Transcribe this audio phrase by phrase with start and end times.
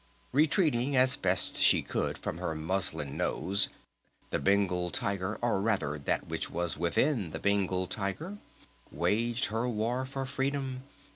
[0.31, 3.69] Retreating as best she could from her muslin nose,
[4.31, 8.39] the Bengal Tiger or rather that which was within the Bengal Tiger,
[8.91, 10.81] waged her war for Freedom!